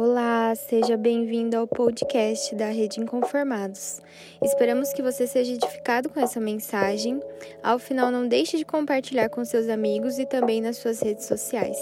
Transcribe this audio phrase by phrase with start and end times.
[0.00, 4.00] Olá, seja bem-vindo ao podcast da Rede Inconformados.
[4.40, 7.20] Esperamos que você seja edificado com essa mensagem.
[7.64, 11.76] Ao final, não deixe de compartilhar com seus amigos e também nas suas redes sociais.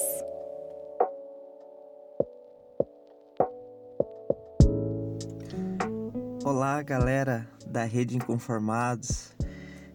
[6.43, 9.37] Olá, galera da Rede Inconformados.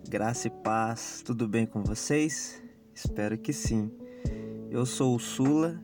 [0.08, 2.62] Graça e paz, tudo bem com vocês?
[2.94, 3.92] Espero que sim.
[4.70, 5.82] Eu sou o Sula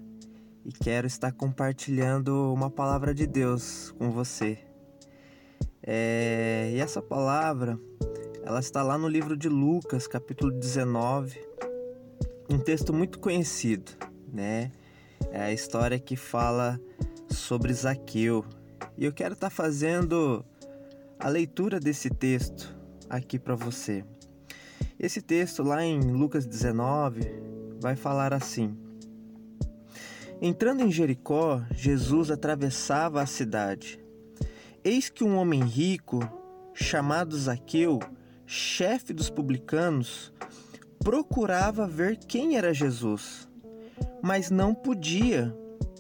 [0.68, 4.60] e quero estar compartilhando uma palavra de Deus com você.
[5.82, 7.80] É, e essa palavra,
[8.44, 11.39] ela está lá no livro de Lucas, capítulo 19,
[12.50, 13.94] um texto muito conhecido,
[14.28, 14.70] né?
[15.32, 16.78] É a história que fala
[17.30, 18.44] sobre Zaqueu.
[18.97, 20.44] E eu quero estar fazendo
[21.18, 22.75] a leitura desse texto
[23.10, 24.04] aqui para você.
[25.00, 27.22] Esse texto lá em Lucas 19
[27.80, 28.78] vai falar assim:
[30.39, 33.99] Entrando em Jericó, Jesus atravessava a cidade.
[34.83, 36.19] Eis que um homem rico,
[36.75, 37.99] chamado Zaqueu,
[38.45, 40.31] chefe dos publicanos,
[40.99, 43.49] procurava ver quem era Jesus,
[44.21, 45.52] mas não podia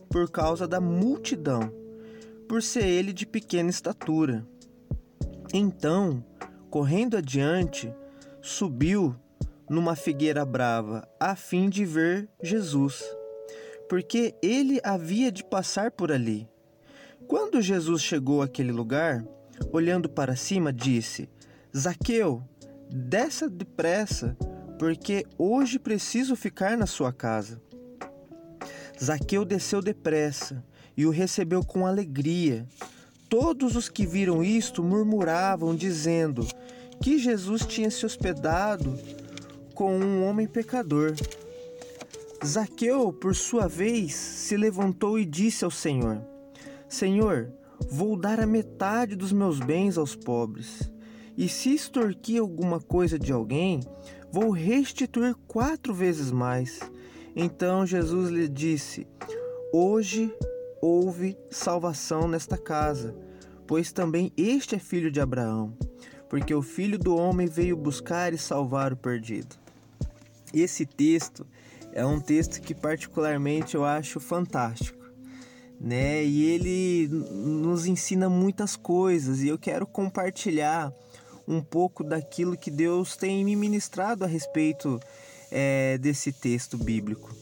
[0.07, 1.73] por causa da multidão,
[2.47, 4.45] por ser ele de pequena estatura.
[5.51, 6.23] Então,
[6.69, 7.91] correndo adiante,
[8.39, 9.15] subiu
[9.67, 13.03] numa figueira brava, a fim de ver Jesus
[13.89, 16.47] porque ele havia de passar por ali.
[17.27, 19.25] Quando Jesus chegou àquele lugar,
[19.71, 21.29] olhando para cima, disse:
[21.75, 22.43] Zaqueu,
[22.89, 24.37] desça depressa,
[24.79, 27.61] porque hoje preciso ficar na sua casa.
[29.01, 30.63] Zaqueu desceu depressa
[30.95, 32.65] e o recebeu com alegria.
[33.29, 36.47] Todos os que viram isto murmuravam, dizendo
[37.01, 38.97] que Jesus tinha se hospedado
[39.75, 41.13] com um homem pecador.
[42.45, 46.21] Zaqueu, por sua vez, se levantou e disse ao Senhor:
[46.87, 47.51] Senhor,
[47.89, 50.91] vou dar a metade dos meus bens aos pobres.
[51.35, 53.81] E se extorquir alguma coisa de alguém,
[54.31, 56.79] vou restituir quatro vezes mais.
[57.35, 59.07] Então Jesus lhe disse:
[59.73, 60.33] Hoje
[60.81, 63.15] houve salvação nesta casa,
[63.65, 65.77] pois também este é filho de Abraão,
[66.29, 69.55] porque o filho do homem veio buscar e salvar o perdido.
[70.53, 71.45] Esse texto
[71.97, 75.03] é um texto que particularmente eu acho fantástico,
[75.81, 76.23] né?
[76.23, 80.93] E ele nos ensina muitas coisas e eu quero compartilhar
[81.47, 84.99] um pouco daquilo que Deus tem me ministrado a respeito
[85.49, 87.35] é, desse texto bíblico.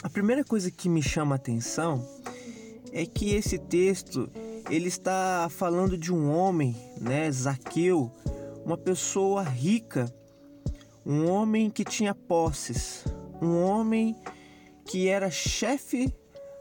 [0.00, 2.08] A primeira coisa que me chama a atenção
[2.92, 4.30] é que esse texto
[4.70, 8.12] ele está falando de um homem, né, Zaqueu,
[8.64, 10.08] uma pessoa rica,
[11.04, 13.04] um homem que tinha posses,
[13.42, 14.16] um homem
[14.84, 16.12] que era chefe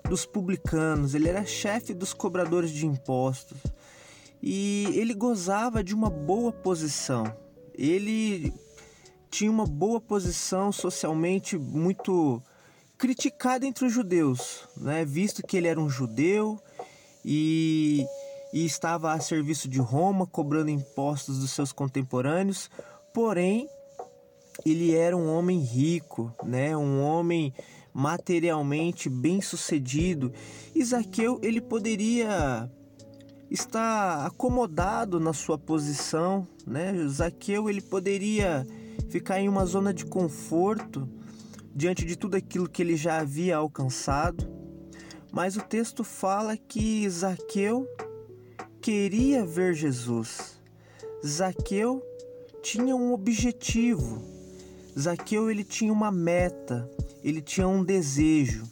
[0.10, 3.58] dos publicanos, ele era chefe dos cobradores de impostos
[4.42, 7.24] e ele gozava de uma boa posição.
[7.74, 8.54] Ele
[9.30, 12.42] tinha uma boa posição socialmente muito
[12.98, 15.06] criticada entre os judeus, né?
[15.06, 16.60] visto que ele era um judeu
[17.24, 18.06] e,
[18.54, 22.70] e estava a serviço de Roma, cobrando impostos dos seus contemporâneos,
[23.14, 23.68] porém
[24.66, 26.76] ele era um homem rico, né?
[26.76, 27.54] Um homem
[27.94, 30.32] materialmente bem-sucedido.
[30.74, 32.70] E Zaqueu, ele poderia
[33.50, 36.94] estar acomodado na sua posição, né?
[37.08, 38.66] Zaqueu, ele poderia
[39.10, 41.08] ficar em uma zona de conforto
[41.76, 44.48] diante de tudo aquilo que ele já havia alcançado.
[45.32, 47.88] Mas o texto fala que Zaqueu
[48.82, 50.60] queria ver Jesus.
[51.26, 52.02] Zaqueu
[52.62, 54.41] tinha um objetivo.
[54.98, 56.90] Zaqueu ele tinha uma meta,
[57.24, 58.64] ele tinha um desejo.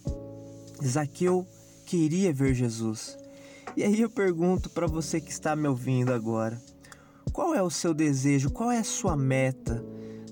[0.84, 1.48] Zaqueu
[1.86, 3.18] queria ver Jesus.
[3.76, 6.62] E aí eu pergunto para você que está me ouvindo agora:
[7.32, 8.50] qual é o seu desejo?
[8.50, 9.84] Qual é a sua meta?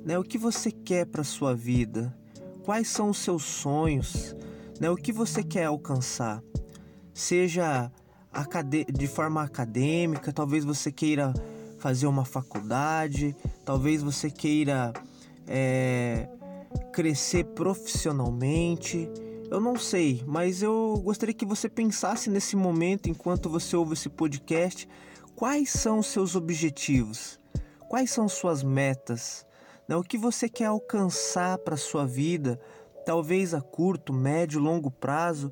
[0.04, 0.18] Né?
[0.18, 2.16] O que você quer para sua vida?
[2.64, 4.36] Quais são os seus sonhos?
[4.80, 4.90] Né?
[4.90, 6.44] O que você quer alcançar?
[7.14, 7.92] Seja
[8.94, 11.34] de forma acadêmica, talvez você queira
[11.80, 13.36] fazer uma faculdade,
[13.66, 14.94] talvez você queira
[15.48, 16.28] é,
[16.92, 19.10] crescer profissionalmente.
[19.50, 24.10] Eu não sei, mas eu gostaria que você pensasse nesse momento, enquanto você ouve esse
[24.10, 24.88] podcast,
[25.36, 27.40] quais são os seus objetivos,
[27.88, 29.46] quais são suas metas,
[29.88, 29.96] né?
[29.96, 32.60] o que você quer alcançar para sua vida,
[33.06, 35.52] talvez a curto, médio, longo prazo.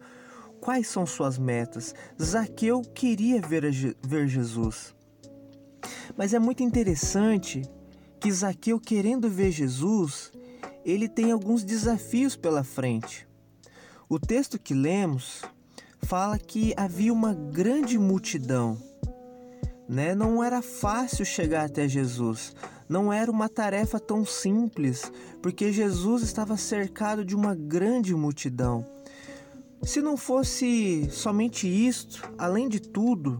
[0.59, 1.93] Quais são suas metas?
[2.21, 3.63] Zaqueu queria ver,
[4.01, 4.93] ver Jesus.
[6.17, 7.61] Mas é muito interessante
[8.25, 10.31] que Zaqueu, querendo ver Jesus,
[10.83, 13.27] ele tem alguns desafios pela frente.
[14.09, 15.43] O texto que lemos
[16.01, 18.81] fala que havia uma grande multidão.
[19.87, 20.15] Né?
[20.15, 22.55] Não era fácil chegar até Jesus.
[22.89, 28.83] Não era uma tarefa tão simples, porque Jesus estava cercado de uma grande multidão.
[29.83, 33.39] Se não fosse somente isto, além de tudo,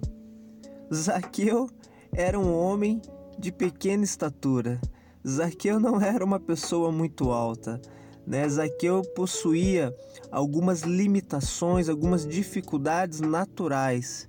[0.93, 1.71] Zaqueu
[2.13, 3.01] era um homem
[3.37, 4.79] de pequena estatura.
[5.27, 7.81] Zaqueu não era uma pessoa muito alta.
[8.25, 8.47] Né?
[8.47, 9.95] Zaqueu possuía
[10.31, 14.27] algumas limitações, algumas dificuldades naturais.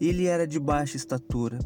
[0.00, 1.58] Ele era de baixa estatura.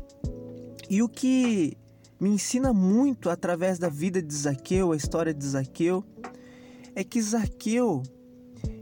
[0.88, 1.76] E o que
[2.20, 6.04] me ensina muito através da vida de Zaqueu, a história de Zaqueu,
[6.94, 8.02] é que Zaqueu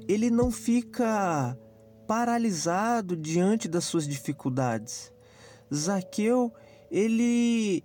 [0.06, 1.56] ele não fica
[2.06, 5.12] paralisado diante das suas dificuldades.
[5.74, 6.52] Zaqueu,
[6.94, 7.82] ele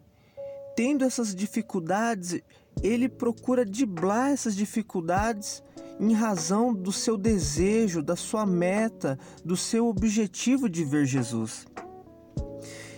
[0.76, 2.40] tendo essas dificuldades,
[2.84, 5.64] ele procura driblar essas dificuldades
[6.00, 11.66] em razão do seu desejo, da sua meta, do seu objetivo de ver Jesus.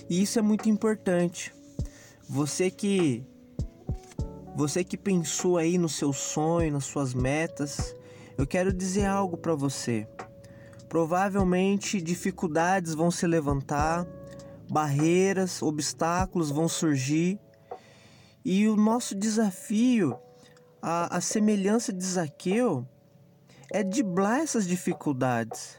[0.09, 1.53] E isso é muito importante.
[2.27, 3.23] Você que
[4.53, 7.95] você que pensou aí no seu sonho, nas suas metas,
[8.37, 10.05] eu quero dizer algo para você.
[10.89, 14.05] Provavelmente dificuldades vão se levantar,
[14.71, 17.37] barreiras, obstáculos vão surgir,
[18.43, 20.17] e o nosso desafio,
[20.81, 22.87] a, a semelhança de Zaqueu,
[23.69, 25.77] é driblar essas dificuldades.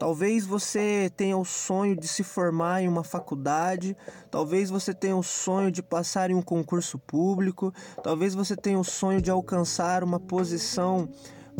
[0.00, 3.96] Talvez você tenha o sonho de se formar em uma faculdade,
[4.32, 7.72] talvez você tenha o sonho de passar em um concurso público,
[8.02, 11.08] talvez você tenha o sonho de alcançar uma posição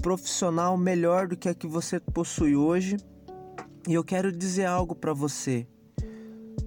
[0.03, 2.97] profissional melhor do que a que você possui hoje.
[3.87, 5.65] E eu quero dizer algo para você.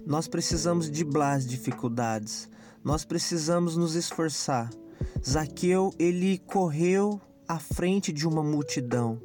[0.06, 2.50] Nós precisamos driblar as dificuldades.
[2.84, 4.70] Nós precisamos nos esforçar.
[5.24, 9.22] Zaqueu, ele correu à frente de uma multidão.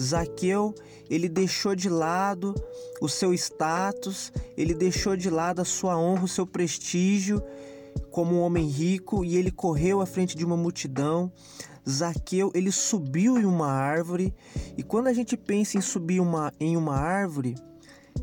[0.00, 0.74] Zaqueu,
[1.08, 2.54] ele deixou de lado
[3.00, 7.42] o seu status, ele deixou de lado a sua honra, o seu prestígio
[8.10, 11.30] como um homem rico e ele correu à frente de uma multidão.
[11.88, 14.34] Zaqueu, ele subiu em uma árvore,
[14.76, 17.54] e quando a gente pensa em subir uma, em uma árvore,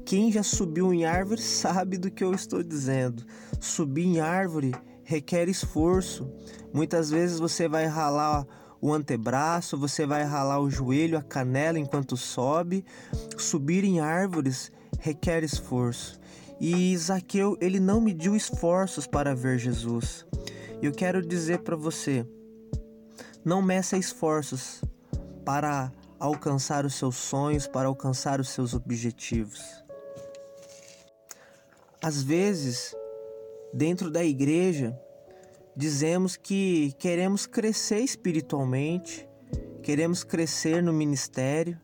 [0.05, 3.23] quem já subiu em árvore sabe do que eu estou dizendo.
[3.59, 4.73] Subir em árvore
[5.03, 6.29] requer esforço.
[6.73, 8.45] Muitas vezes você vai ralar
[8.81, 12.83] o antebraço, você vai ralar o joelho, a canela enquanto sobe.
[13.37, 16.19] Subir em árvores requer esforço.
[16.59, 20.25] E Zaqueu, ele não mediu esforços para ver Jesus.
[20.81, 22.25] Eu quero dizer para você,
[23.43, 24.81] não meça esforços
[25.43, 29.82] para alcançar os seus sonhos, para alcançar os seus objetivos.
[32.03, 32.93] Às vezes,
[33.73, 34.99] dentro da igreja,
[35.73, 39.25] dizemos que queremos crescer espiritualmente,
[39.81, 41.79] queremos crescer no ministério,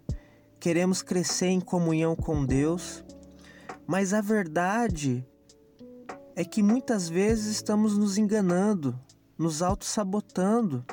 [0.60, 3.02] queremos crescer em comunhão com Deus,
[3.88, 5.26] mas a verdade
[6.36, 9.00] é que muitas vezes estamos nos enganando,
[9.38, 10.86] nos auto-sabotando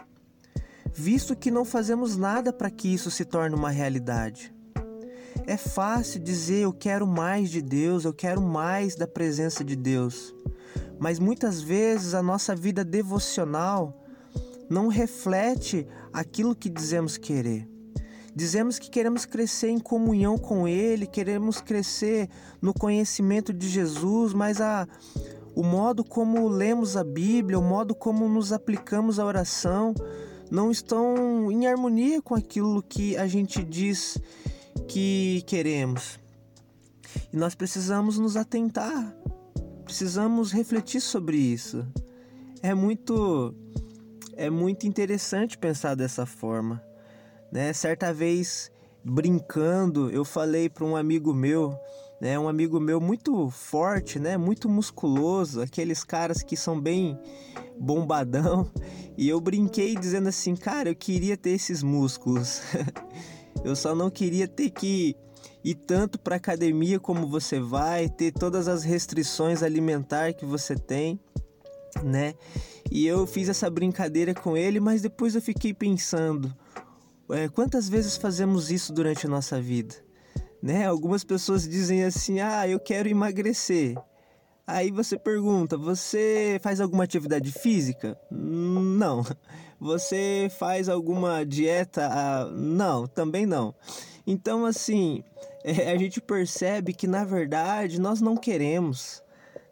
[0.96, 4.55] visto que não fazemos nada para que isso se torne uma realidade.
[5.46, 10.34] É fácil dizer eu quero mais de Deus, eu quero mais da presença de Deus,
[10.98, 14.04] mas muitas vezes a nossa vida devocional
[14.68, 17.68] não reflete aquilo que dizemos querer.
[18.34, 22.28] Dizemos que queremos crescer em comunhão com Ele, queremos crescer
[22.60, 24.88] no conhecimento de Jesus, mas a,
[25.54, 29.94] o modo como lemos a Bíblia, o modo como nos aplicamos à oração,
[30.50, 34.18] não estão em harmonia com aquilo que a gente diz
[34.88, 36.18] que queremos.
[37.32, 39.14] E nós precisamos nos atentar,
[39.84, 41.86] precisamos refletir sobre isso.
[42.62, 43.54] É muito
[44.36, 46.82] é muito interessante pensar dessa forma,
[47.50, 47.72] né?
[47.72, 48.70] Certa vez
[49.08, 51.78] brincando, eu falei para um amigo meu,
[52.20, 57.18] né, um amigo meu muito forte, né, muito musculoso, aqueles caras que são bem
[57.78, 58.70] bombadão.
[59.18, 62.60] E eu brinquei dizendo assim, cara, eu queria ter esses músculos.
[63.66, 65.16] eu só não queria ter que
[65.64, 71.18] ir tanto para academia como você vai, ter todas as restrições alimentar que você tem,
[72.04, 72.34] né?
[72.92, 76.54] E eu fiz essa brincadeira com ele, mas depois eu fiquei pensando,
[77.28, 79.96] é, quantas vezes fazemos isso durante a nossa vida?
[80.62, 80.86] Né?
[80.86, 83.96] Algumas pessoas dizem assim: "Ah, eu quero emagrecer".
[84.66, 88.18] Aí você pergunta: você faz alguma atividade física?
[88.30, 89.24] Não.
[89.78, 92.08] Você faz alguma dieta?
[92.54, 93.74] Não, também não.
[94.26, 95.22] Então, assim,
[95.62, 99.22] a gente percebe que na verdade nós não queremos,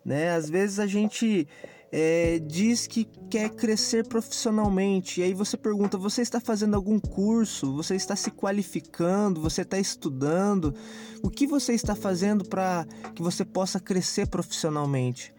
[0.04, 0.32] né?
[0.32, 1.48] Às vezes a gente
[1.96, 5.20] é, diz que quer crescer profissionalmente.
[5.20, 7.72] E aí você pergunta: você está fazendo algum curso?
[7.76, 9.40] Você está se qualificando?
[9.40, 10.74] Você está estudando?
[11.22, 12.84] O que você está fazendo para
[13.14, 15.32] que você possa crescer profissionalmente?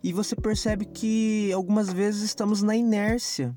[0.00, 3.52] E você percebe que algumas vezes estamos na inércia.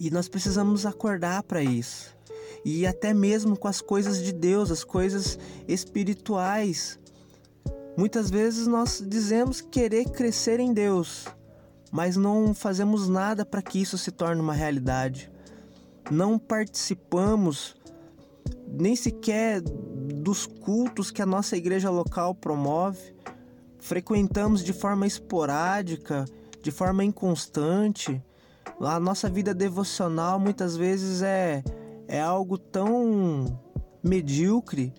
[0.00, 2.16] E nós precisamos acordar para isso.
[2.64, 5.38] E até mesmo com as coisas de Deus, as coisas
[5.68, 6.98] espirituais.
[7.96, 11.24] Muitas vezes nós dizemos querer crescer em Deus,
[11.90, 15.30] mas não fazemos nada para que isso se torne uma realidade.
[16.10, 17.74] Não participamos
[18.68, 23.14] nem sequer dos cultos que a nossa igreja local promove.
[23.78, 26.26] Frequentamos de forma esporádica,
[26.60, 28.22] de forma inconstante.
[28.78, 31.64] A nossa vida devocional muitas vezes é,
[32.06, 33.58] é algo tão
[34.02, 34.92] medíocre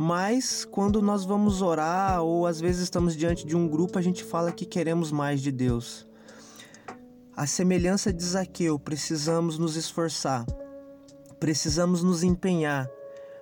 [0.00, 4.22] mas quando nós vamos orar ou às vezes estamos diante de um grupo, a gente
[4.22, 6.06] fala que queremos mais de Deus.
[7.36, 10.46] A semelhança de Zaqueu, precisamos nos esforçar,
[11.40, 12.88] precisamos nos empenhar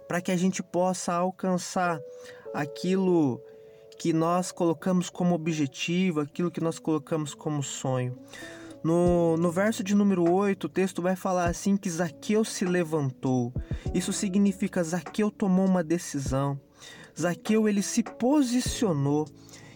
[0.08, 2.00] para que a gente possa alcançar
[2.54, 3.38] aquilo
[3.98, 8.18] que nós colocamos como objetivo, aquilo que nós colocamos como sonho.
[8.86, 13.52] No, no verso de número 8, o texto vai falar assim que Zaqueu se levantou.
[13.92, 16.56] Isso significa Zaqueu tomou uma decisão.
[17.20, 19.26] Zaqueu ele se posicionou.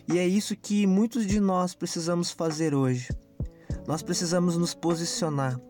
[0.06, 3.08] E é isso que muitos de nós precisamos fazer hoje.
[3.84, 5.60] Nós precisamos nos posicionar.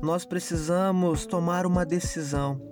[0.00, 2.62] Nós precisamos tomar uma decisão.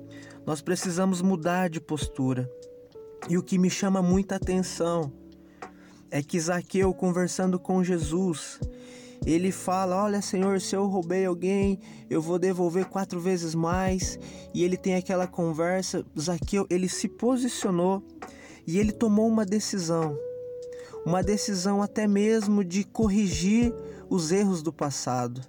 [0.47, 2.49] Nós precisamos mudar de postura.
[3.29, 5.12] E o que me chama muita atenção
[6.12, 8.61] é que Zaqueu, conversando com Jesus,
[9.25, 11.79] ele fala: Olha, Senhor, se eu roubei alguém,
[12.11, 14.19] eu vou devolver quatro vezes mais.
[14.52, 16.05] E ele tem aquela conversa.
[16.19, 18.02] Zaqueu, ele se posicionou
[18.67, 20.17] e ele tomou uma decisão.
[21.05, 23.73] Uma decisão até mesmo de corrigir
[24.09, 25.41] os erros do passado.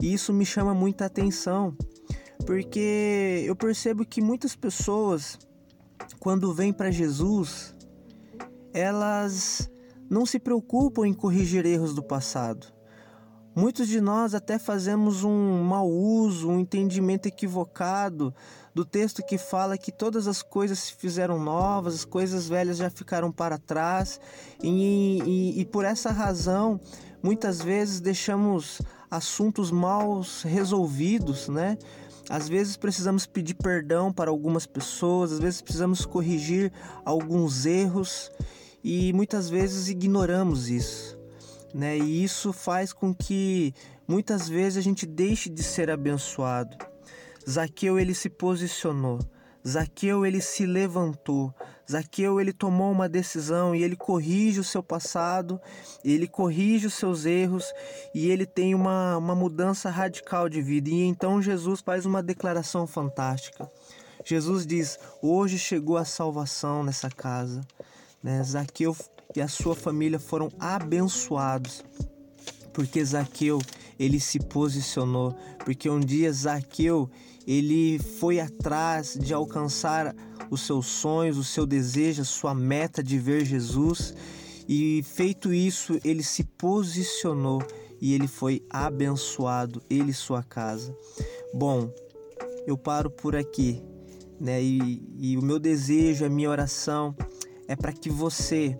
[0.00, 1.76] E isso me chama muita atenção,
[2.46, 5.38] porque eu percebo que muitas pessoas,
[6.18, 7.74] quando vêm para Jesus,
[8.72, 9.70] elas
[10.08, 12.79] não se preocupam em corrigir erros do passado
[13.60, 18.34] Muitos de nós até fazemos um mau uso, um entendimento equivocado
[18.74, 22.88] do texto que fala que todas as coisas se fizeram novas, as coisas velhas já
[22.88, 24.18] ficaram para trás,
[24.62, 26.80] e, e, e por essa razão
[27.22, 31.76] muitas vezes deixamos assuntos mal resolvidos, né?
[32.30, 36.72] Às vezes precisamos pedir perdão para algumas pessoas, às vezes precisamos corrigir
[37.04, 38.32] alguns erros
[38.82, 41.19] e muitas vezes ignoramos isso
[41.74, 41.98] né?
[41.98, 43.74] E isso faz com que
[44.06, 46.76] muitas vezes a gente deixe de ser abençoado.
[47.48, 49.18] Zaqueu ele se posicionou.
[49.66, 51.54] Zaqueu ele se levantou.
[51.90, 55.60] Zaqueu ele tomou uma decisão e ele corrige o seu passado,
[56.04, 57.72] ele corrige os seus erros
[58.14, 60.88] e ele tem uma, uma mudança radical de vida.
[60.88, 63.70] E então Jesus faz uma declaração fantástica.
[64.24, 67.60] Jesus diz: Hoje chegou a salvação nessa casa.
[68.22, 68.42] Né?
[68.44, 68.94] Zaqueu
[69.34, 71.84] e a sua família foram abençoados,
[72.72, 73.60] porque Zaqueu
[73.98, 77.10] ele se posicionou, porque um dia Zaqueu
[77.46, 80.14] ele foi atrás de alcançar
[80.50, 84.14] os seus sonhos, o seu desejo, a sua meta de ver Jesus,
[84.68, 87.60] e feito isso, ele se posicionou
[88.00, 90.96] e ele foi abençoado, ele e sua casa.
[91.52, 91.92] Bom,
[92.66, 93.82] eu paro por aqui,
[94.40, 94.62] né?
[94.62, 97.14] E, e o meu desejo, a minha oração
[97.66, 98.78] é para que você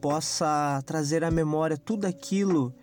[0.00, 2.74] possa trazer à memória tudo aquilo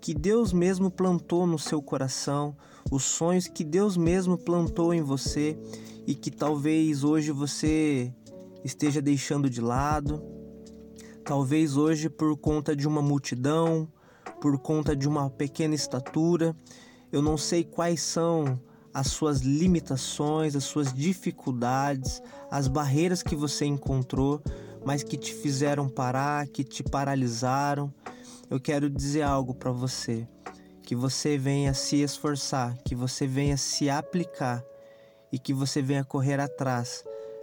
[0.00, 2.56] que Deus mesmo plantou no seu coração,
[2.90, 5.58] os sonhos que Deus mesmo plantou em você
[6.06, 8.12] e que talvez hoje você
[8.64, 10.22] esteja deixando de lado.
[11.24, 13.88] Talvez hoje, por conta de uma multidão,
[14.40, 16.54] por conta de uma pequena estatura,
[17.10, 18.60] eu não sei quais são
[18.94, 24.40] as suas limitações, as suas dificuldades, as barreiras que você encontrou,
[24.86, 27.92] mas que te fizeram parar, que te paralisaram.
[28.48, 30.28] Eu quero dizer algo para você,
[30.84, 34.64] que você venha se esforçar, que você venha se aplicar
[35.32, 37.02] e que você venha correr atrás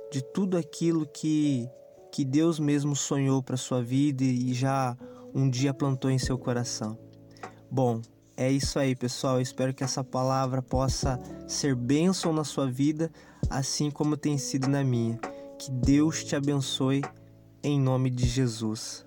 [0.09, 1.69] de tudo aquilo que
[2.13, 4.95] que Deus mesmo sonhou para sua vida e já
[5.33, 6.95] um dia plantou em seu coração.
[7.69, 8.01] Bom,
[8.37, 9.37] é isso aí, pessoal.
[9.37, 13.11] Eu espero que essa palavra possa ser bênção na sua vida,
[13.49, 15.19] assim como tem sido na minha.
[15.57, 17.01] Que Deus te abençoe
[17.63, 19.05] em nome de Jesus.